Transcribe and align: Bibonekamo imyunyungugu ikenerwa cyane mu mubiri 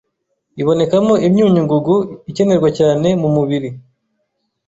Bibonekamo 0.55 1.13
imyunyungugu 1.27 1.95
ikenerwa 2.29 2.69
cyane 2.79 3.07
mu 3.21 3.29
mubiri 3.35 3.69